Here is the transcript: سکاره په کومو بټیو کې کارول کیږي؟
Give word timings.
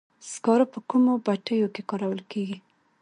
سکاره 0.31 0.65
په 0.73 0.79
کومو 0.89 1.11
بټیو 1.25 1.67
کې 1.75 1.81
کارول 1.89 2.21
کیږي؟ 2.31 2.57